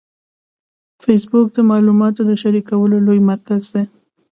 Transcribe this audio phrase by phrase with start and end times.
[1.03, 3.83] فېسبوک د معلوماتو د شریکولو لوی مرکز دی